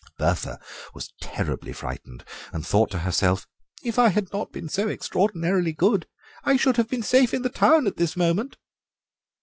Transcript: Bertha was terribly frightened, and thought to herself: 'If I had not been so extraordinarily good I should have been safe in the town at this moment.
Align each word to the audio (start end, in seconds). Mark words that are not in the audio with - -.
Bertha 0.17 0.59
was 0.95 1.13
terribly 1.21 1.71
frightened, 1.71 2.23
and 2.51 2.65
thought 2.65 2.89
to 2.89 2.97
herself: 3.05 3.45
'If 3.83 3.99
I 3.99 4.07
had 4.09 4.33
not 4.33 4.51
been 4.51 4.67
so 4.67 4.87
extraordinarily 4.89 5.73
good 5.73 6.07
I 6.43 6.57
should 6.57 6.77
have 6.77 6.89
been 6.89 7.03
safe 7.03 7.35
in 7.35 7.43
the 7.43 7.49
town 7.49 7.85
at 7.85 7.97
this 7.97 8.17
moment. 8.17 8.57